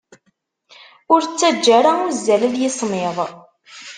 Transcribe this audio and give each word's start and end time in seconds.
Ur 1.13 1.21
ttaǧǧa 1.23 1.71
ara 1.79 1.91
uzzal 2.07 2.41
ad 2.47 2.55
yismiḍ! 2.61 3.17